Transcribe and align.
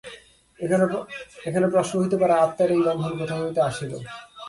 এখানে 1.47 1.65
প্রশ্ন 1.73 1.93
হইতে 2.01 2.17
পারে, 2.21 2.33
আত্মার 2.43 2.69
এই 2.75 2.81
বন্ধন 2.87 3.13
কোথা 3.19 3.35
হইতে 3.41 3.59
আসিল। 3.69 3.91